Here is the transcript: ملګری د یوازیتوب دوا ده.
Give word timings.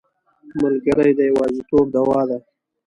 ملګری 0.61 1.11
د 1.15 1.19
یوازیتوب 1.31 1.85
دوا 1.95 2.21
ده. 2.29 2.37